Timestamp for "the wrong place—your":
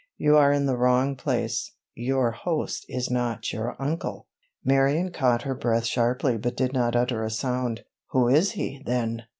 0.65-2.31